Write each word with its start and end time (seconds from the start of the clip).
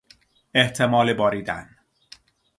احتمال 0.53 1.13
باریدن 1.13 1.69